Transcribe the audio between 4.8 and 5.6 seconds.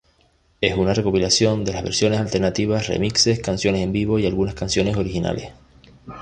originales.